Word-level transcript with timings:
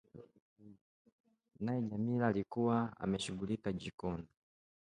naye 1.61 1.81
Jamila 1.83 2.27
alikuwa 2.27 2.93
ameshughulika 2.99 3.73
jikoni 3.73 4.27